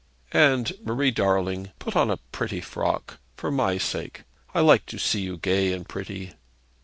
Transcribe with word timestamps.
'And, 0.31 0.73
Marie 0.83 1.11
darling, 1.11 1.73
put 1.77 1.95
on 1.95 2.09
a 2.09 2.17
pretty 2.31 2.59
frock, 2.59 3.19
for 3.35 3.51
my 3.51 3.77
sake. 3.77 4.23
I 4.51 4.59
like 4.61 4.87
to 4.87 4.97
see 4.97 5.21
you 5.21 5.37
gay 5.37 5.71
and 5.71 5.87
pretty.' 5.87 6.33